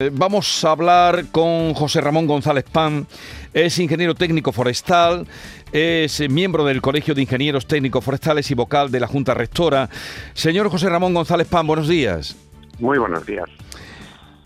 Eh, 0.00 0.10
vamos 0.12 0.64
a 0.64 0.70
hablar 0.70 1.24
con 1.32 1.74
José 1.74 2.00
Ramón 2.00 2.28
González 2.28 2.62
Pan, 2.70 3.04
es 3.52 3.80
ingeniero 3.80 4.14
técnico 4.14 4.52
forestal, 4.52 5.26
es 5.72 6.20
miembro 6.30 6.64
del 6.64 6.80
Colegio 6.80 7.16
de 7.16 7.22
Ingenieros 7.22 7.66
Técnicos 7.66 8.04
Forestales 8.04 8.48
y 8.52 8.54
vocal 8.54 8.92
de 8.92 9.00
la 9.00 9.08
Junta 9.08 9.34
Rectora. 9.34 9.88
Señor 10.34 10.68
José 10.68 10.88
Ramón 10.88 11.14
González 11.14 11.48
Pan, 11.48 11.66
buenos 11.66 11.88
días. 11.88 12.36
Muy 12.78 12.96
buenos 12.98 13.26
días. 13.26 13.50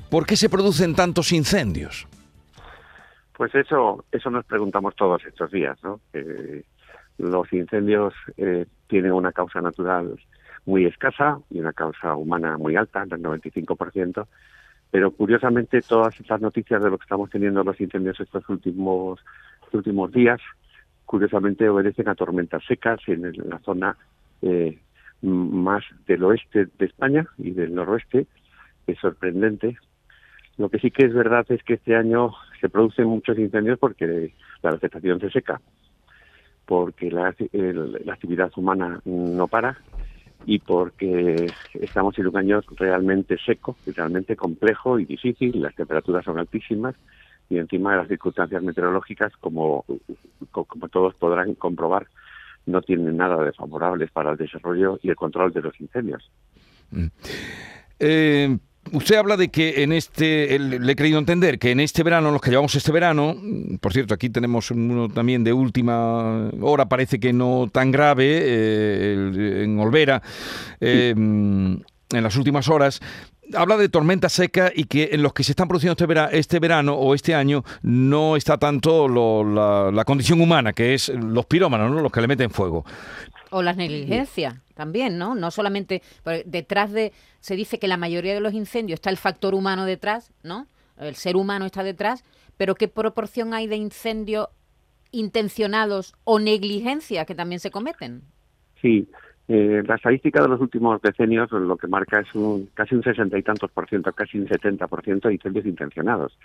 ¿Por 0.09 0.25
qué 0.25 0.37
se 0.37 0.49
producen 0.49 0.95
tantos 0.95 1.33
incendios? 1.33 2.09
Pues 3.37 3.55
eso, 3.55 4.07
eso 4.11 4.30
nos 4.30 4.46
preguntamos 4.46 4.96
todos 4.96 5.23
estos 5.27 5.50
días, 5.50 5.77
¿no? 5.84 6.00
los 7.19 7.53
incendios 7.53 8.14
eh, 8.39 8.64
tienen 8.87 9.12
una 9.12 9.32
causa 9.32 9.61
natural 9.61 10.19
muy 10.64 10.87
escasa 10.87 11.41
y 11.50 11.61
una 11.61 11.75
causa 11.75 12.16
humana 12.16 12.57
muy 12.57 12.75
alta, 12.75 13.05
del 13.05 13.21
95%, 13.21 14.27
pero 14.93 15.11
curiosamente 15.11 15.80
todas 15.80 16.20
estas 16.20 16.43
noticias 16.43 16.82
de 16.82 16.90
lo 16.90 16.98
que 16.98 17.04
estamos 17.04 17.30
teniendo 17.30 17.64
los 17.64 17.80
incendios 17.80 18.20
estos 18.20 18.46
últimos 18.50 19.19
últimos 19.73 20.12
días, 20.12 20.38
curiosamente 21.06 21.66
obedecen 21.66 22.10
a 22.10 22.14
tormentas 22.14 22.62
secas 22.66 23.00
en 23.06 23.33
la 23.48 23.59
zona 23.60 23.97
eh, 24.42 24.78
más 25.23 25.83
del 26.06 26.23
oeste 26.24 26.66
de 26.78 26.84
España 26.84 27.27
y 27.38 27.52
del 27.52 27.74
noroeste. 27.74 28.27
Es 28.86 28.98
sorprendente. 28.98 29.78
Lo 30.59 30.69
que 30.69 30.78
sí 30.78 30.91
que 30.91 31.06
es 31.06 31.14
verdad 31.14 31.47
es 31.48 31.62
que 31.62 31.74
este 31.74 31.97
año 31.97 32.33
se 32.61 32.69
producen 32.69 33.06
muchos 33.06 33.38
incendios 33.38 33.78
porque 33.78 34.34
la 34.62 34.72
vegetación 34.72 35.20
se 35.20 35.30
seca, 35.30 35.59
porque 36.66 37.11
la, 37.11 37.34
la 38.05 38.12
actividad 38.12 38.52
humana 38.56 39.00
no 39.06 39.48
para 39.48 39.78
y 40.46 40.59
porque 40.59 41.46
estamos 41.74 42.19
en 42.19 42.27
un 42.28 42.37
año 42.37 42.60
realmente 42.77 43.37
seco, 43.45 43.77
realmente 43.87 44.37
complejo 44.37 44.98
y 44.98 45.05
difícil, 45.05 45.60
las 45.60 45.74
temperaturas 45.74 46.24
son 46.24 46.38
altísimas 46.38 46.95
y 47.48 47.59
encima 47.59 47.92
de 47.92 47.98
las 47.98 48.09
circunstancias 48.09 48.62
meteorológicas, 48.62 49.33
como, 49.38 49.84
como 50.50 50.89
todos 50.89 51.14
podrán 51.14 51.55
comprobar, 51.55 52.06
no 52.67 52.80
tienen 52.80 53.17
nada 53.17 53.42
de 53.44 53.52
favorables 53.52 54.11
para 54.11 54.33
el 54.33 54.39
desarrollo 54.39 54.98
y 55.02 55.11
el 55.11 55.17
control 55.17 55.52
de 55.52 55.62
los 55.62 55.80
incendios. 55.80 56.30
Mm. 56.91 57.06
Eh, 57.98 58.58
Usted 58.93 59.17
habla 59.17 59.39
de 59.39 59.48
que 59.48 59.83
en 59.83 59.93
este, 59.93 60.59
le 60.59 60.93
he 60.93 60.97
querido 60.97 61.19
entender 61.19 61.59
que 61.59 61.71
en 61.71 61.81
este 61.81 62.03
verano, 62.03 62.31
los 62.31 62.43
que 62.43 62.51
llevamos 62.51 62.75
este 62.75 62.93
verano, 62.93 63.37
por 63.81 63.93
cierto, 63.93 64.12
aquí 64.12 64.29
tenemos 64.29 64.71
uno 64.71 65.09
también 65.09 65.43
de 65.45 65.53
última 65.55 66.51
hora, 66.61 66.87
parece 66.87 67.19
que 67.19 67.33
no 67.33 67.70
tan 67.73 67.91
grave, 67.91 68.27
eh, 68.43 69.63
en 69.65 69.79
Olvera, 69.79 70.23
eh, 70.81 71.15
en 71.17 71.85
las 72.11 72.37
últimas 72.37 72.69
horas, 72.69 73.01
habla 73.55 73.79
de 73.79 73.89
tormenta 73.89 74.29
seca 74.29 74.70
y 74.75 74.85
que 74.85 75.11
en 75.13 75.23
los 75.23 75.33
que 75.33 75.45
se 75.45 75.53
están 75.53 75.69
produciendo 75.69 75.97
este, 75.98 76.39
este 76.39 76.59
verano, 76.59 76.95
o 76.95 77.15
este 77.15 77.35
año 77.35 77.65
no 77.83 78.37
está 78.37 78.59
tanto 78.59 79.09
la, 79.09 80.05
condición 80.05 80.41
humana, 80.41 80.75
que 80.75 80.95
es 80.95 81.09
los 81.09 81.47
pirómanos, 81.47 82.03
los 82.03 82.13
que 82.13 82.20
le 82.20 82.29
meten 82.29 82.51
fuego. 82.51 82.85
O 83.55 83.61
las 83.61 83.77
negligencias 83.77 84.55
también, 84.75 85.19
¿no? 85.19 85.34
No 85.34 85.50
solamente 85.50 86.00
detrás 86.47 86.91
de 86.91 87.12
se 87.41 87.55
dice 87.55 87.78
que 87.78 87.86
la 87.86 87.98
mayoría 87.98 88.33
de 88.33 88.41
los 88.41 88.55
incendios 88.55 88.97
está 88.97 89.11
el 89.11 89.19
factor 89.19 89.55
humano 89.55 89.84
detrás, 89.84 90.33
¿no? 90.42 90.67
El 90.97 91.17
ser 91.17 91.36
humano 91.36 91.67
está 91.67 91.83
detrás, 91.83 92.25
pero 92.56 92.75
¿qué 92.75 92.89
proporción 92.89 93.53
hay 93.53 93.67
de 93.67 93.77
incendios 93.77 94.48
intencionados 95.11 96.14
o 96.25 96.39
negligencia 96.39 97.27
que 97.27 97.34
también 97.34 97.61
se 97.61 97.70
cometen? 97.70 98.23
Sí, 98.80 99.06
eh, 99.48 99.83
la 99.86 99.97
estadística 99.97 100.41
de 100.41 100.48
los 100.48 100.61
últimos 100.61 101.03
decenios 101.03 101.53
lo 101.53 101.77
que 101.77 101.86
marca 101.86 102.20
es 102.20 102.34
un 102.34 102.70
casi 102.73 102.95
un 102.95 103.03
sesenta 103.03 103.39
y 103.39 103.42
tantos 103.42 103.70
por 103.70 103.86
ciento, 103.86 104.12
casi 104.12 104.39
un 104.39 104.48
setenta 104.48 104.86
por 104.86 105.05
ciento 105.05 105.28
de 105.28 105.34
incendios 105.34 105.67
intencionados. 105.67 106.39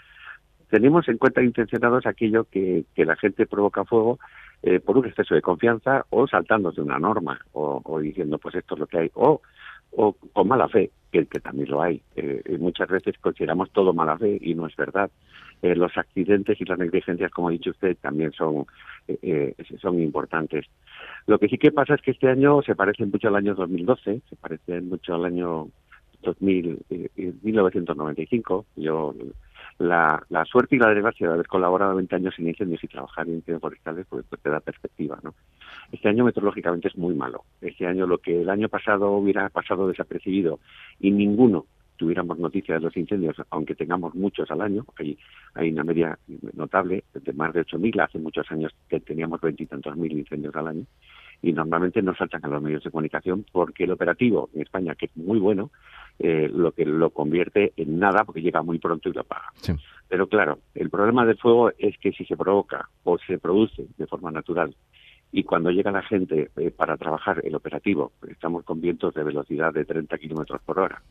Tenemos 0.70 1.08
en 1.08 1.18
cuenta 1.18 1.42
intencionados 1.42 2.06
aquello 2.06 2.46
que, 2.46 2.86
que 2.94 3.06
la 3.06 3.16
gente 3.16 3.46
provoca 3.46 3.86
fuego 3.86 4.20
eh, 4.64 4.80
por 4.80 4.98
un 4.98 5.06
exceso 5.06 5.36
de 5.36 5.42
confianza 5.42 6.06
o 6.10 6.28
saltándose 6.28 6.82
una 6.82 6.98
norma 6.98 7.40
o, 7.54 8.00
diciendo 8.02 8.40
pues 8.40 8.56
esto 8.56 8.74
es 8.74 8.80
lo 8.80 8.88
que 8.88 8.98
hay 8.98 9.12
o, 9.14 9.42
o 9.92 10.14
con 10.34 10.48
mala 10.48 10.68
fe, 10.68 10.90
que, 11.12 11.26
que 11.28 11.40
también 11.40 11.70
lo 11.70 11.82
hay. 11.82 12.02
Eh, 12.16 12.58
muchas 12.60 12.90
veces 12.90 13.16
consideramos 13.20 13.72
todo 13.72 13.94
mala 13.94 14.18
fe 14.18 14.38
y 14.42 14.56
no 14.56 14.66
es 14.66 14.76
verdad. 14.76 15.12
Eh, 15.62 15.76
los 15.76 15.96
accidentes 15.96 16.60
y 16.60 16.66
las 16.66 16.80
negligencias, 16.80 17.32
como 17.32 17.50
ha 17.50 17.52
dicho 17.52 17.70
usted, 17.70 17.98
también 18.02 18.32
son, 18.32 18.66
son 19.80 20.02
importantes. 20.02 20.66
Lo 21.28 21.40
que 21.40 21.48
sí 21.50 21.58
que 21.58 21.72
pasa 21.72 21.94
es 21.94 22.02
que 22.02 22.12
este 22.12 22.28
año 22.28 22.62
se 22.64 22.76
parece 22.76 23.06
mucho 23.06 23.28
al 23.28 23.36
año 23.36 23.54
2012, 23.54 24.22
se 24.28 24.36
parece 24.36 24.82
mucho 24.82 25.14
al 25.14 25.26
año 25.26 25.68
2000, 26.24 26.80
1995. 27.44 28.66
Yo 28.76 29.14
la, 29.80 30.24
la 30.30 30.46
suerte 30.46 30.76
y 30.76 30.80
la 30.80 30.90
desgracia 30.90 31.28
de 31.28 31.34
haber 31.34 31.48
colaborado 31.48 31.96
20 31.96 32.16
años 32.16 32.36
en 32.38 32.48
incendios 32.48 32.84
y 32.84 32.88
trabajar 32.88 33.28
en 33.28 33.36
incendios 33.36 33.62
forestales 33.62 34.06
pues, 34.10 34.26
pues, 34.28 34.42
te 34.42 34.50
da 34.50 34.60
perspectiva, 34.60 35.20
¿no? 35.24 35.36
Este 35.92 36.10
año 36.10 36.26
meteorológicamente 36.26 36.88
es 36.88 36.98
muy 36.98 37.14
malo. 37.14 37.44
Este 37.62 37.86
año 37.86 38.08
lo 38.08 38.18
que 38.18 38.42
el 38.42 38.50
año 38.50 38.70
pasado 38.70 39.12
hubiera 39.12 39.50
pasado 39.50 39.88
desapercibido 39.88 40.60
y 41.00 41.12
ninguno 41.12 41.66
tuviéramos 41.98 42.38
noticias 42.38 42.80
de 42.80 42.86
los 42.86 42.96
incendios, 42.96 43.36
aunque 43.50 43.76
tengamos 43.76 44.16
muchos 44.16 44.50
al 44.52 44.62
año, 44.62 44.86
hay, 44.98 45.18
hay 45.56 45.72
una 45.72 45.84
media 45.84 46.18
notable 46.54 47.04
de 47.14 47.34
más 47.34 47.54
de 47.54 47.66
8.000, 47.66 48.04
hace 48.04 48.20
muchos 48.20 48.50
años 48.52 48.74
teníamos 49.04 49.42
veintitantos 49.42 49.98
mil 49.98 50.12
incendios 50.12 50.56
al 50.56 50.68
año, 50.68 50.86
y 51.42 51.54
normalmente 51.54 52.02
no 52.02 52.16
saltan 52.16 52.44
a 52.46 52.48
los 52.48 52.62
medios 52.62 52.84
de 52.84 52.92
comunicación 52.92 53.46
porque 53.52 53.84
el 53.84 53.92
operativo 53.92 54.50
en 54.54 54.62
España, 54.62 54.96
que 54.96 55.06
es 55.06 55.18
muy 55.18 55.40
bueno, 55.40 55.72
eh, 56.20 56.50
lo 56.52 56.72
que 56.72 56.86
lo 56.86 57.12
convierte 57.12 57.74
en 57.78 58.00
nada 58.00 58.24
porque 58.24 58.42
llega 58.42 58.64
muy 58.64 58.80
pronto 58.80 59.10
y 59.10 59.14
lo 59.14 59.22
apaga. 59.22 59.52
Pero 60.08 60.28
claro, 60.28 60.60
el 60.74 60.90
problema 60.90 61.26
del 61.26 61.38
fuego 61.38 61.72
es 61.78 61.98
que 62.00 62.12
si 62.12 62.26
se 62.26 62.38
provoca 62.38 62.90
o 63.04 63.18
se 63.20 63.38
produce 63.38 63.86
de 63.98 64.08
forma 64.08 64.32
natural 64.32 64.76
y 65.32 65.44
cuando 65.44 65.72
llega 65.72 65.92
la 65.92 66.04
gente 66.04 66.50
eh, 66.58 66.72
para 66.72 66.98
trabajar 66.98 67.42
el 67.44 67.54
operativo, 67.56 68.14
estamos 68.28 68.64
con 68.64 68.82
vientos 68.82 69.14
de 69.14 69.24
velocidad 69.24 69.74
de 69.74 69.86
30 69.86 70.18
kilómetros 70.18 70.62
por 70.64 70.80
hora, 70.80 71.02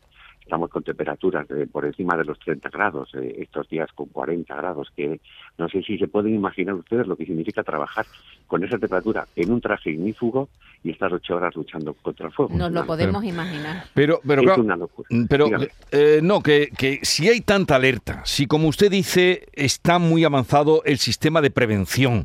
estamos 0.46 0.70
con 0.70 0.84
temperaturas 0.84 1.48
de, 1.48 1.66
por 1.66 1.84
encima 1.84 2.16
de 2.16 2.24
los 2.24 2.38
30 2.38 2.68
grados, 2.70 3.10
eh, 3.14 3.34
estos 3.40 3.68
días 3.68 3.90
con 3.92 4.06
40 4.06 4.54
grados, 4.54 4.88
que 4.94 5.20
no 5.58 5.68
sé 5.68 5.82
si 5.82 5.98
se 5.98 6.06
pueden 6.06 6.36
imaginar 6.36 6.76
ustedes 6.76 7.08
lo 7.08 7.16
que 7.16 7.26
significa 7.26 7.64
trabajar 7.64 8.06
con 8.46 8.62
esa 8.62 8.78
temperatura 8.78 9.26
en 9.34 9.50
un 9.50 9.60
traje 9.60 9.90
ignífugo 9.90 10.48
y 10.84 10.90
estar 10.90 11.12
ocho 11.12 11.34
horas 11.34 11.56
luchando 11.56 11.94
contra 11.94 12.26
el 12.26 12.32
fuego. 12.32 12.56
Nos 12.56 12.70
lo 12.70 12.86
podemos 12.86 13.24
imaginar. 13.24 13.86
Pero, 13.92 14.20
pero, 14.24 14.42
es 14.42 14.58
una 14.58 14.76
locura. 14.76 15.08
Pero 15.28 15.48
eh, 15.90 16.20
no, 16.22 16.40
que, 16.40 16.68
que 16.78 17.00
si 17.02 17.28
hay 17.28 17.40
tanta 17.40 17.74
alerta, 17.74 18.22
si 18.24 18.46
como 18.46 18.68
usted 18.68 18.88
dice 18.88 19.48
está 19.52 19.98
muy 19.98 20.22
avanzado 20.22 20.82
el 20.84 20.98
sistema 20.98 21.40
de 21.40 21.50
prevención, 21.50 22.24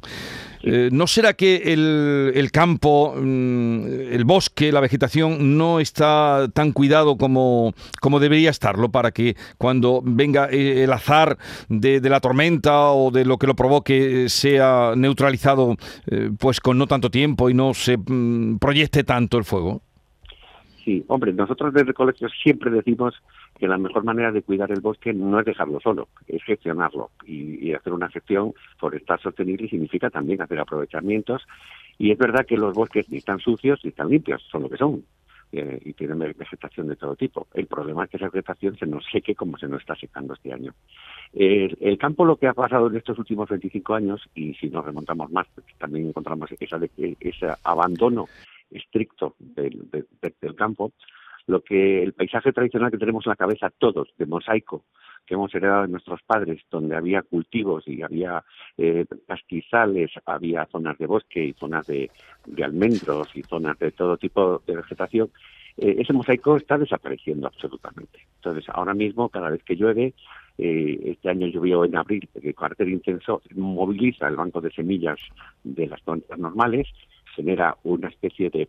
eh, 0.64 0.90
¿No 0.92 1.08
será 1.08 1.34
que 1.34 1.74
el, 1.74 2.50
campo, 2.52 3.16
mm, 3.16 3.86
el 4.12 4.26
bosque, 4.26 4.72
la 4.72 4.80
vegetación 4.80 5.58
no 5.58 5.80
está 5.80 6.48
tan 6.54 6.72
cuidado 6.72 7.18
como, 7.18 7.74
como 8.00 8.20
debería 8.20 8.50
estarlo 8.50 8.90
para 8.90 9.12
que 9.12 9.36
cuando 9.58 10.02
venga 10.04 10.50
eh, 10.52 10.84
el 10.84 10.94
azar 10.94 11.38
de, 11.70 12.00
la 12.02 12.20
tormenta 12.20 12.92
o 12.92 13.12
de 13.12 13.26
lo 13.26 13.38
que 13.38 13.48
lo 13.48 13.56
provoque 13.56 14.30
sea 14.30 14.94
neutralizado 14.96 15.76
eh, 16.08 16.30
pues 16.38 16.60
con 16.60 16.78
no 16.78 16.88
tanto 16.88 17.10
tiempo 17.10 17.50
y 17.50 17.54
no 17.54 17.74
se 17.74 17.98
mm, 17.98 18.60
proyecte 18.60 19.04
tanto 19.04 19.38
el 19.38 19.44
fuego? 19.44 19.82
Sí, 20.84 21.04
hombre, 21.08 21.32
nosotros 21.34 21.74
desde 21.74 21.90
el 21.92 22.32
siempre 22.44 22.72
decimos 22.72 23.14
que 23.62 23.68
la 23.68 23.78
mejor 23.78 24.04
manera 24.04 24.32
de 24.32 24.42
cuidar 24.42 24.72
el 24.72 24.82
bosque 24.82 25.14
no 25.14 25.40
es 25.40 25.46
dejarlo 25.46 25.80
solo, 25.80 26.08
es 26.26 26.44
gestionarlo. 26.44 27.12
Y, 27.28 27.72
hacer 27.74 27.94
una 27.94 28.10
gestión 28.10 28.54
forestal 28.80 29.20
sostenible 29.20 29.70
significa 29.70 30.10
también 30.10 30.42
hacer 30.42 30.60
aprovechamientos. 30.60 31.44
Y 32.00 32.10
es 32.10 32.18
verdad 32.18 32.44
que 32.44 32.58
los 32.58 32.74
bosques 32.74 33.08
ni 33.12 33.18
están 33.18 33.38
sucios 33.38 33.80
ni 33.84 33.92
están 33.92 34.10
limpios, 34.10 34.42
son 34.52 34.64
lo 34.64 34.70
que 34.70 34.78
son. 34.78 35.04
Eh, 35.52 35.80
y 35.86 35.94
tienen 35.94 36.18
vegetación 36.18 36.88
de 36.88 36.96
todo 36.96 37.16
tipo. 37.16 37.46
El 37.54 37.68
problema 37.68 38.06
es 38.06 38.10
que 38.10 38.18
esa 38.18 38.30
vegetación 38.30 38.76
se 38.78 38.88
nos 38.88 39.06
seque 39.06 39.36
como 39.36 39.60
se 39.60 39.68
nos 39.68 39.82
está 39.82 39.96
secando 39.96 40.34
este 40.34 40.52
año. 40.52 40.74
el 41.32 41.98
campo 42.00 42.26
lo 42.26 42.38
que 42.38 42.48
ha 42.48 42.54
pasado 42.54 42.88
en 42.88 42.96
estos 42.96 43.20
últimos 43.20 43.48
25 43.48 43.94
años, 43.94 44.28
y 44.34 44.56
si 44.56 44.72
nos 44.72 44.84
remontamos 44.84 45.30
más, 45.30 45.46
también 45.78 46.08
encontramos 46.08 46.50
ese 46.52 47.48
abandono 47.64 48.26
estricto 48.72 49.36
del, 49.38 49.88
del 50.42 50.56
campo, 50.56 50.94
lo 51.48 51.62
que 51.64 52.04
el 52.04 52.14
paisaje 52.14 52.54
tradicional 52.54 52.92
que 52.92 52.98
tenemos 52.98 53.26
en 53.26 53.32
la 53.32 53.36
cabeza 53.36 53.72
todos, 53.78 54.10
de 54.18 54.26
mosaico, 54.26 54.86
que 55.26 55.36
hemos 55.36 55.54
heredado 55.54 55.84
de 55.84 55.90
nuestros 55.90 56.22
padres, 56.24 56.62
donde 56.70 56.96
había 56.96 57.22
cultivos 57.22 57.88
y 57.88 58.02
había 58.02 58.44
eh, 58.78 59.06
pastizales, 59.26 60.12
había 60.26 60.66
zonas 60.66 60.98
de 60.98 61.08
bosque 61.08 61.44
y 61.46 61.54
zonas 61.54 61.88
de, 61.88 62.10
almendros 62.64 63.30
y 63.36 63.44
zonas 63.44 63.78
de 63.80 63.92
todo 63.92 64.18
tipo 64.18 64.62
de 64.66 64.76
vegetación, 64.76 65.30
eh, 65.78 65.96
ese 66.00 66.14
mosaico 66.14 66.58
está 66.58 66.78
desapareciendo 66.78 67.48
absolutamente. 67.48 68.20
Entonces, 68.36 68.66
ahora 68.70 68.94
mismo, 68.94 69.30
cada 69.30 69.50
vez 69.50 69.64
que 69.64 69.76
llueve, 69.76 70.14
eh, 70.58 71.00
este 71.06 71.30
año 71.30 71.48
llovió 71.48 71.86
en 71.86 71.96
abril, 71.96 72.28
el 72.42 72.56
carácter 72.56 72.90
intenso 72.90 73.42
moviliza 73.56 74.28
el 74.28 74.36
banco 74.36 74.60
de 74.60 74.72
semillas 74.72 75.20
de 75.64 75.88
las 75.88 76.02
plantas 76.02 76.38
normales, 76.38 76.88
genera 77.36 77.78
una 77.84 78.10
especie 78.10 78.50
de 78.50 78.68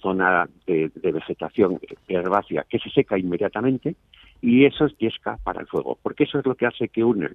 zona 0.00 0.48
de, 0.66 0.90
vegetación 0.94 1.78
herbácea 2.08 2.64
que 2.68 2.78
se 2.78 2.90
seca 2.90 3.18
inmediatamente 3.18 3.94
y 4.40 4.64
eso 4.64 4.86
es 4.86 4.96
yesca 4.98 5.38
para 5.42 5.60
el 5.60 5.66
fuego, 5.66 5.98
porque 6.02 6.24
eso 6.24 6.38
es 6.38 6.46
lo 6.46 6.54
que 6.54 6.66
hace 6.66 6.88
que 6.88 7.04
un, 7.04 7.28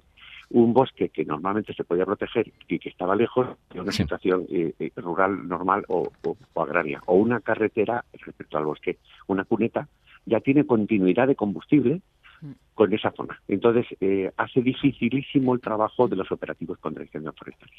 un 0.50 0.72
bosque 0.72 1.08
que 1.08 1.24
normalmente 1.24 1.74
se 1.74 1.84
podía 1.84 2.04
proteger 2.04 2.52
y 2.68 2.78
que 2.78 2.88
estaba 2.88 3.14
lejos 3.16 3.48
de 3.72 3.80
una 3.80 3.92
situación 3.92 4.46
eh, 4.50 4.74
eh, 4.78 4.90
rural 4.96 5.46
normal 5.48 5.84
o, 5.88 6.10
agraria, 6.56 7.00
o 7.06 7.14
una 7.14 7.40
carretera 7.40 8.04
respecto 8.12 8.58
al 8.58 8.64
bosque, 8.64 8.98
una 9.28 9.44
cuneta, 9.44 9.88
ya 10.26 10.40
tiene 10.40 10.66
continuidad 10.66 11.28
de 11.28 11.36
combustible 11.36 12.00
mm. 12.42 12.50
con 12.74 12.92
esa 12.92 13.10
zona. 13.12 13.40
Entonces, 13.48 13.86
eh, 14.00 14.30
hace 14.36 14.60
dificilísimo 14.60 15.54
el 15.54 15.60
trabajo 15.60 16.08
de 16.08 16.16
los 16.16 16.30
operativos 16.30 16.78
contra 16.78 17.04
incendios 17.04 17.34
forestales. 17.36 17.78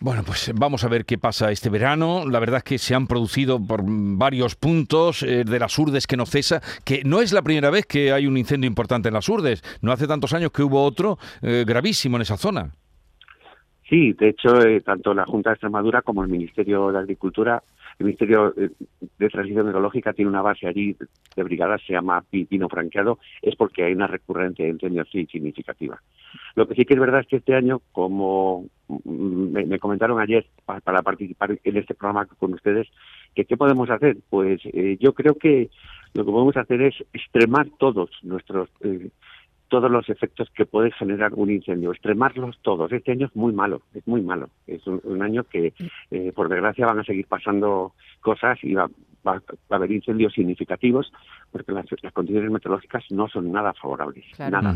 Bueno, 0.00 0.22
pues 0.24 0.52
vamos 0.54 0.84
a 0.84 0.88
ver 0.88 1.04
qué 1.04 1.18
pasa 1.18 1.50
este 1.50 1.70
verano. 1.70 2.24
La 2.24 2.38
verdad 2.38 2.58
es 2.58 2.62
que 2.62 2.78
se 2.78 2.94
han 2.94 3.08
producido 3.08 3.58
por 3.60 3.82
varios 3.84 4.54
puntos 4.54 5.24
eh, 5.24 5.42
de 5.44 5.58
las 5.58 5.76
urdes 5.76 6.06
que 6.06 6.16
no 6.16 6.24
cesa, 6.24 6.60
que 6.84 7.02
no 7.04 7.20
es 7.20 7.32
la 7.32 7.42
primera 7.42 7.70
vez 7.70 7.84
que 7.84 8.12
hay 8.12 8.28
un 8.28 8.36
incendio 8.36 8.68
importante 8.68 9.08
en 9.08 9.14
las 9.14 9.28
urdes. 9.28 9.62
No 9.82 9.90
hace 9.90 10.06
tantos 10.06 10.32
años 10.34 10.52
que 10.52 10.62
hubo 10.62 10.84
otro 10.84 11.18
eh, 11.42 11.64
gravísimo 11.66 12.16
en 12.16 12.22
esa 12.22 12.36
zona. 12.36 12.70
Sí, 13.88 14.12
de 14.12 14.28
hecho, 14.28 14.60
eh, 14.60 14.82
tanto 14.82 15.14
la 15.14 15.24
Junta 15.24 15.50
de 15.50 15.54
Extremadura 15.54 16.02
como 16.02 16.22
el 16.22 16.28
Ministerio 16.28 16.92
de 16.92 16.98
Agricultura 16.98 17.62
el 17.98 18.06
Ministerio 18.06 18.54
de 18.54 19.28
Transición 19.28 19.68
Ecológica 19.68 20.12
tiene 20.12 20.30
una 20.30 20.42
base 20.42 20.68
allí 20.68 20.96
de 21.34 21.42
brigadas, 21.42 21.82
se 21.84 21.94
llama 21.94 22.22
Pino 22.30 22.68
Franqueado, 22.68 23.18
es 23.42 23.56
porque 23.56 23.84
hay 23.84 23.92
una 23.92 24.06
recurrente 24.06 24.62
de 24.62 24.68
incendios 24.68 25.08
significativa. 25.10 26.00
Lo 26.54 26.66
que 26.66 26.74
sí 26.74 26.84
que 26.84 26.94
es 26.94 27.00
verdad 27.00 27.20
es 27.20 27.26
que 27.26 27.36
este 27.36 27.54
año, 27.54 27.80
como 27.92 28.66
me, 29.04 29.78
comentaron 29.78 30.20
ayer 30.20 30.46
para, 30.64 31.02
participar 31.02 31.58
en 31.62 31.76
este 31.76 31.94
programa 31.94 32.26
con 32.26 32.54
ustedes, 32.54 32.88
que 33.34 33.44
qué 33.44 33.56
podemos 33.56 33.90
hacer. 33.90 34.16
Pues 34.30 34.60
eh, 34.64 34.96
yo 35.00 35.12
creo 35.14 35.34
que 35.34 35.70
lo 36.14 36.24
que 36.24 36.32
podemos 36.32 36.56
hacer 36.56 36.82
es 36.82 36.94
extremar 37.12 37.68
todos 37.78 38.10
nuestros 38.22 38.68
eh, 38.80 39.10
todos 39.68 39.90
los 39.90 40.08
efectos 40.08 40.48
que 40.54 40.64
puede 40.64 40.90
generar 40.92 41.34
un 41.34 41.50
incendio, 41.50 41.92
extremarlos 41.92 42.58
todos. 42.62 42.90
Este 42.90 43.12
año 43.12 43.26
es 43.26 43.36
muy 43.36 43.52
malo, 43.52 43.82
es 43.94 44.06
muy 44.06 44.22
malo. 44.22 44.48
Es 44.66 44.86
un, 44.86 45.22
año 45.22 45.44
que, 45.44 45.74
eh, 46.10 46.32
por 46.34 46.48
desgracia, 46.48 46.86
van 46.86 47.00
a 47.00 47.04
seguir 47.04 47.26
pasando 47.26 47.92
cosas 48.20 48.58
y 48.62 48.74
va, 48.74 48.88
va, 49.28 49.42
a 49.70 49.74
haber 49.74 49.92
incendios 49.92 50.32
significativos 50.32 51.12
porque 51.50 51.72
las, 51.72 51.86
condiciones 52.12 52.50
meteorológicas 52.50 53.04
no 53.10 53.28
son 53.28 53.50
nada 53.52 53.72
favorables. 53.74 54.24
Nada. 54.38 54.74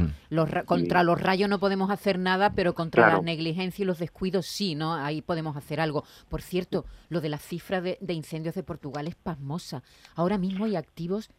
contra 0.64 1.02
los 1.02 1.20
rayos 1.20 1.48
no 1.48 1.58
podemos 1.58 1.90
hacer 1.90 2.18
nada, 2.18 2.54
pero 2.54 2.74
contra 2.74 3.14
la 3.14 3.20
negligencia 3.20 3.82
y 3.82 3.86
los 3.86 3.98
descuidos 3.98 4.46
sí, 4.46 4.74
¿no? 4.74 4.94
Ahí 4.94 5.22
podemos 5.22 5.56
hacer 5.56 5.80
algo. 5.80 6.04
Por 6.28 6.42
cierto, 6.42 6.84
lo 7.08 7.20
de 7.20 7.28
la 7.28 7.38
cifra 7.38 7.80
de, 7.80 7.98
de 8.00 8.12
incendios 8.14 8.54
de 8.54 8.62
Portugal 8.62 9.06
es 9.06 9.14
pasmosa. 9.14 9.82
Ahora 10.14 10.38
mismo 10.38 10.64
hay 10.64 10.76
activos 10.76 11.30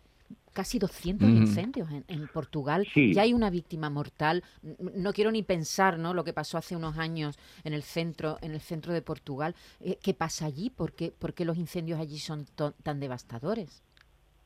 casi 0.54 0.80
200 0.80 1.28
incendios 1.30 1.90
en, 2.08 2.28
Portugal. 2.28 2.88
y 2.96 3.14
Ya 3.14 3.24
hay 3.24 3.34
una 3.34 3.50
víctima 3.50 3.90
mortal. 3.90 4.44
No 4.80 5.14
quiero 5.14 5.32
ni 5.32 5.44
pensar, 5.44 5.98
¿no? 5.98 6.14
Lo 6.14 6.24
que 6.24 6.34
pasó 6.34 6.58
hace 6.58 6.76
unos 6.76 6.98
años 6.98 7.38
en 7.64 7.74
el 7.74 7.84
centro, 7.84 8.38
en 8.42 8.54
el 8.54 8.62
centro 8.62 8.94
de 8.94 9.02
Portugal. 9.02 9.56
Eh, 9.80 9.98
¿Qué 10.02 10.14
pasa 10.14 10.46
allí? 10.46 10.70
¿Por 10.70 10.94
qué, 10.94 11.14
los 11.46 11.58
incendios 11.58 12.00
allí 12.00 12.20
son 12.20 12.46
tan 12.84 13.00
devastadores? 13.00 13.84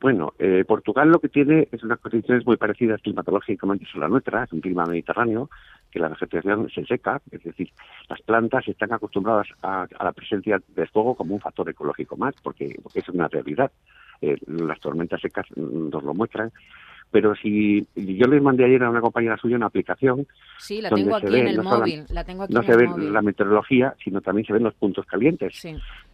Bueno, 0.00 0.32
eh, 0.38 0.64
Portugal 0.66 1.10
lo 1.10 1.18
que 1.18 1.28
tiene 1.28 1.68
es 1.72 1.82
unas 1.82 1.98
condiciones 1.98 2.46
muy 2.46 2.56
parecidas 2.56 3.02
climatológicamente 3.02 3.84
a 3.94 3.98
la 3.98 4.08
nuestra, 4.08 4.44
es 4.44 4.52
un 4.52 4.60
clima 4.60 4.84
mediterráneo, 4.86 5.50
que 5.90 5.98
la 5.98 6.08
vegetación 6.08 6.70
se 6.70 6.84
seca, 6.84 7.20
es 7.30 7.42
decir, 7.42 7.70
las 8.08 8.20
plantas 8.22 8.68
están 8.68 8.92
acostumbradas 8.92 9.48
a, 9.62 9.88
la 10.00 10.12
presencia 10.12 10.60
de 10.68 10.86
fuego 10.86 11.16
como 11.16 11.34
un 11.34 11.40
factor 11.40 11.68
ecológico 11.68 12.16
más, 12.16 12.34
porque, 12.42 12.78
porque 12.82 13.00
es 13.00 13.08
una 13.08 13.26
realidad. 13.26 13.72
Eh, 14.20 14.36
las 14.46 14.80
tormentas 14.80 15.20
secas 15.20 15.46
nos 15.56 16.02
lo 16.02 16.14
muestran. 16.14 16.52
Pero 17.10 17.34
si 17.34 17.86
yo 17.94 18.26
les 18.26 18.42
mandé 18.42 18.66
ayer 18.66 18.82
a 18.82 18.90
una 18.90 19.00
compañera 19.00 19.38
suya 19.38 19.56
una 19.56 19.66
aplicación. 19.66 20.26
Sí, 20.58 20.82
la 20.82 20.90
tengo 20.90 21.16
aquí 21.16 21.38
en 21.38 21.48
el 21.48 21.62
móvil. 21.62 22.04
No 22.50 22.62
se 22.62 22.76
ve 22.76 22.86
la 22.98 23.22
meteorología, 23.22 23.94
sino 24.02 24.20
también 24.20 24.46
se 24.46 24.52
ven 24.52 24.64
los 24.64 24.74
puntos 24.74 25.06
calientes. 25.06 25.64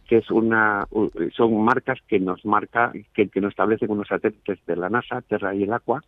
Que 0.07 0.17
es 0.17 0.29
una, 0.29 0.87
son 1.35 1.63
marcas 1.63 1.99
que 2.07 2.19
nos 2.19 2.45
marca, 2.45 2.91
que, 3.13 3.29
que 3.29 3.41
nos 3.41 3.51
establecen 3.51 3.91
unos 3.91 4.07
satélites 4.07 4.59
de 4.65 4.75
la 4.75 4.89
NASA, 4.89 5.21
Terra 5.21 5.55
y 5.55 5.63
el 5.63 5.73
Aqua. 5.73 6.03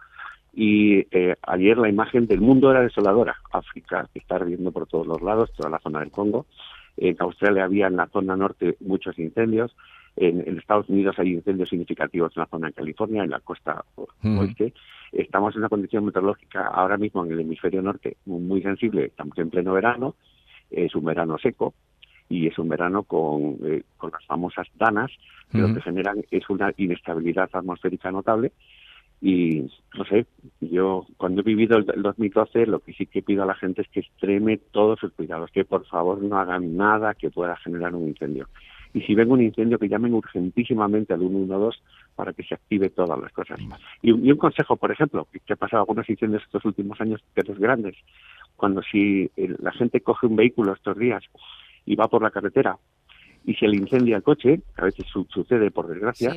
Y 0.53 1.05
eh, 1.11 1.35
ayer 1.43 1.77
la 1.77 1.89
imagen 1.89 2.25
del 2.27 2.41
mundo 2.41 2.71
era 2.71 2.81
desoladora. 2.81 3.35
África 3.51 4.09
está 4.13 4.35
ardiendo 4.35 4.71
por 4.71 4.87
todos 4.87 5.05
los 5.05 5.21
lados, 5.21 5.51
toda 5.53 5.69
la 5.69 5.79
zona 5.79 5.99
del 5.99 6.11
Congo. 6.11 6.47
En 6.97 7.15
Australia 7.19 7.65
había 7.65 7.87
en 7.87 7.95
la 7.95 8.07
zona 8.07 8.35
norte 8.35 8.75
muchos 8.79 9.17
incendios. 9.19 9.75
En, 10.15 10.57
Estados 10.57 10.89
Unidos 10.89 11.15
hay 11.19 11.33
incendios 11.33 11.69
significativos 11.69 12.35
en 12.35 12.41
la 12.41 12.47
zona 12.47 12.67
de 12.67 12.73
California, 12.73 13.23
en 13.23 13.29
la 13.29 13.39
costa 13.39 13.85
oeste. 14.23 14.73
Estamos 15.11 15.53
en 15.53 15.59
una 15.59 15.69
condición 15.69 16.05
meteorológica 16.05 16.67
ahora 16.67 16.97
mismo 16.97 17.23
en 17.23 17.33
el 17.33 17.41
hemisferio 17.41 17.83
norte 17.83 18.17
muy, 18.25 18.61
sensible. 18.63 19.05
Estamos 19.05 19.37
en 19.37 19.51
pleno 19.51 19.73
verano, 19.73 20.15
es 20.71 20.95
un 20.95 21.05
verano 21.05 21.37
seco 21.37 21.75
y 22.29 22.47
es 22.47 22.57
un 22.57 22.69
verano 22.69 23.03
con, 23.03 23.57
eh, 23.63 23.83
con 23.97 24.11
las 24.11 24.25
famosas 24.25 24.67
danas, 24.75 25.11
que 25.51 25.59
lo 25.59 25.73
que 25.73 25.81
generan 25.81 26.23
es 26.29 26.49
una 26.49 26.73
inestabilidad 26.77 27.49
atmosférica 27.53 28.11
notable. 28.11 28.51
Y 29.21 29.63
no 29.97 30.05
sé, 30.05 30.27
yo 30.59 31.07
cuando 31.17 31.41
he 31.41 31.43
vivido 31.43 31.77
el, 31.77 31.85
2012, 31.85 32.67
lo 32.67 32.79
que 32.79 32.93
sí 32.93 33.07
que 33.07 33.23
pido 33.23 33.43
a 33.43 33.47
la 33.47 33.55
gente 33.55 33.81
es 33.81 33.87
que 33.87 34.01
extreme 34.01 34.57
todos 34.57 34.99
sus 34.99 35.13
cuidados, 35.13 35.49
que 35.51 35.65
por 35.65 35.85
favor 35.85 36.21
no 36.21 36.37
hagan 36.37 36.75
nada 36.77 37.15
que 37.15 37.31
pueda 37.31 37.55
generar 37.57 37.95
un 37.95 38.09
incendio 38.09 38.47
y 38.93 39.01
si 39.01 39.15
ven 39.15 39.31
un 39.31 39.41
incendio 39.41 39.77
que 39.77 39.89
llamen 39.89 40.13
urgentísimamente 40.13 41.13
al 41.13 41.19
112 41.19 41.79
para 42.15 42.33
que 42.33 42.43
se 42.43 42.55
active 42.55 42.89
todas 42.89 43.19
las 43.19 43.31
cosas. 43.31 43.59
Y, 44.01 44.11
un 44.11 44.37
consejo, 44.37 44.75
por 44.75 44.91
ejemplo, 44.91 45.27
que 45.31 45.53
ha 45.53 45.55
pasado 45.55 45.81
algunos 45.81 46.09
incendios 46.09 46.43
estos 46.43 46.65
últimos 46.65 46.99
años 46.99 47.21
de 47.35 47.43
los 47.43 47.59
grandes, 47.59 47.95
cuando 48.55 48.81
si 48.81 49.29
la 49.35 49.71
gente 49.71 50.01
coge 50.01 50.25
un 50.25 50.35
vehículo 50.35 50.73
estos 50.73 50.97
días 50.97 51.23
y 51.87 51.95
va 51.95 52.07
por 52.07 52.21
la 52.21 52.29
carretera 52.29 52.77
y 53.47 53.55
se 53.55 53.65
le 53.65 53.77
incendia 53.77 54.17
el 54.17 54.23
coche, 54.23 54.59
a 54.75 54.83
veces 54.83 55.05
sucede 55.29 55.71
por 55.71 55.87
desgracia, 55.87 56.33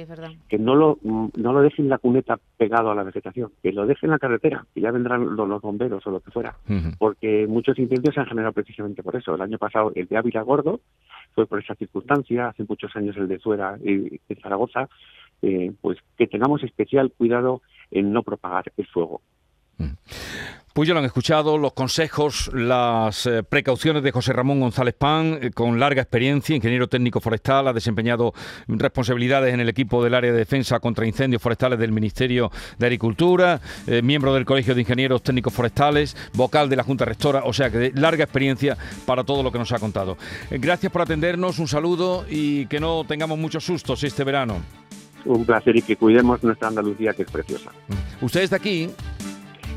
que 0.48 0.58
no 0.58 0.76
lo, 0.76 0.96
no 1.02 1.52
lo 1.52 1.60
dejen 1.60 1.88
la 1.88 1.98
cuneta 1.98 2.38
pegado 2.56 2.92
a 2.92 2.94
la 2.94 3.02
vegetación, 3.02 3.50
que 3.60 3.72
lo 3.72 3.84
dejen 3.84 4.06
en 4.06 4.12
la 4.12 4.18
carretera, 4.20 4.64
que 4.72 4.80
ya 4.80 4.92
vendrán 4.92 5.34
los, 5.34 5.60
bomberos 5.60 6.06
o 6.06 6.10
lo 6.12 6.20
que 6.20 6.30
fuera, 6.30 6.54
porque 6.98 7.48
muchos 7.48 7.76
incendios 7.80 8.14
se 8.14 8.20
han 8.20 8.26
generado 8.26 8.52
precisamente 8.52 9.02
por 9.02 9.16
eso. 9.16 9.34
El 9.34 9.40
año 9.40 9.58
pasado 9.58 9.90
el 9.96 10.06
de 10.06 10.16
Ávila 10.16 10.42
Gordo 10.42 10.80
fue 11.34 11.48
por 11.48 11.58
esa 11.58 11.74
circunstancia, 11.74 12.46
hace 12.46 12.64
muchos 12.68 12.94
años 12.94 13.16
el 13.16 13.26
de 13.26 13.40
Suera 13.40 13.76
y 13.82 14.20
de 14.28 14.36
Zaragoza, 14.40 14.88
eh, 15.42 15.72
pues 15.80 15.98
que 16.16 16.28
tengamos 16.28 16.62
especial 16.62 17.10
cuidado 17.10 17.60
en 17.90 18.12
no 18.12 18.22
propagar 18.22 18.70
el 18.76 18.86
fuego. 18.86 19.20
Pues 20.72 20.86
ya 20.86 20.94
lo 20.94 21.00
han 21.00 21.06
escuchado, 21.06 21.58
los 21.58 21.72
consejos, 21.72 22.48
las 22.54 23.26
eh, 23.26 23.42
precauciones 23.42 24.04
de 24.04 24.12
José 24.12 24.32
Ramón 24.32 24.60
González 24.60 24.94
Pan, 24.94 25.40
eh, 25.42 25.50
con 25.50 25.80
larga 25.80 26.00
experiencia, 26.00 26.54
ingeniero 26.54 26.86
técnico 26.86 27.20
forestal, 27.20 27.66
ha 27.66 27.72
desempeñado 27.72 28.32
responsabilidades 28.68 29.52
en 29.52 29.58
el 29.58 29.68
equipo 29.68 30.02
del 30.04 30.14
área 30.14 30.30
de 30.30 30.38
defensa 30.38 30.78
contra 30.78 31.04
incendios 31.04 31.42
forestales 31.42 31.76
del 31.76 31.90
Ministerio 31.90 32.52
de 32.78 32.86
Agricultura, 32.86 33.60
eh, 33.88 34.00
miembro 34.00 34.32
del 34.32 34.44
Colegio 34.44 34.76
de 34.76 34.82
Ingenieros 34.82 35.24
Técnicos 35.24 35.52
Forestales, 35.52 36.16
vocal 36.34 36.68
de 36.68 36.76
la 36.76 36.84
Junta 36.84 37.04
Rectora, 37.04 37.42
o 37.44 37.52
sea 37.52 37.68
que 37.68 37.78
de 37.78 37.92
larga 37.94 38.22
experiencia 38.22 38.78
para 39.04 39.24
todo 39.24 39.42
lo 39.42 39.50
que 39.50 39.58
nos 39.58 39.72
ha 39.72 39.80
contado. 39.80 40.16
gracias 40.50 40.92
por 40.92 41.02
atendernos, 41.02 41.58
un 41.58 41.66
saludo 41.66 42.24
y 42.30 42.66
que 42.66 42.78
no 42.78 43.04
tengamos 43.04 43.36
muchos 43.36 43.64
sustos 43.64 44.04
este 44.04 44.22
verano. 44.22 44.60
Un 45.24 45.44
placer 45.44 45.76
y 45.76 45.82
que 45.82 45.96
cuidemos 45.96 46.42
nuestra 46.44 46.68
Andalucía 46.68 47.12
que 47.12 47.22
es 47.22 47.30
preciosa. 47.30 47.72
¿Ustedes 48.20 48.50
de 48.50 48.56
aquí? 48.56 48.90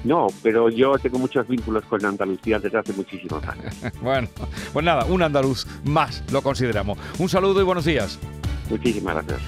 No, 0.04 0.28
pero 0.42 0.70
yo 0.70 0.98
tengo 0.98 1.18
muchos 1.18 1.48
vínculos 1.48 1.84
con 1.86 2.04
Andalucía 2.06 2.60
desde 2.60 2.78
hace 2.78 2.94
muchísimos 2.94 3.44
años. 3.48 3.74
bueno, 4.02 4.28
pues 4.74 4.86
nada, 4.86 5.06
un 5.06 5.22
andaluz 5.22 5.66
más 5.86 6.24
lo 6.32 6.42
consideramos. 6.42 6.98
Un 7.20 7.30
saludo 7.30 7.62
y 7.62 7.64
buenos 7.64 7.86
días. 7.86 8.20
Muchísimas 8.70 9.16
gracias. 9.16 9.42